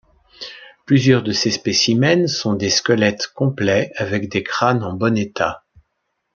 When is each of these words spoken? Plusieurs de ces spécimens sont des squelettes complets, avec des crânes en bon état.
Plusieurs 0.87 1.21
de 1.21 1.31
ces 1.31 1.51
spécimens 1.51 2.25
sont 2.25 2.55
des 2.55 2.71
squelettes 2.71 3.27
complets, 3.35 3.91
avec 3.95 4.29
des 4.29 4.41
crânes 4.41 4.83
en 4.83 4.93
bon 4.93 5.15
état. 5.15 5.63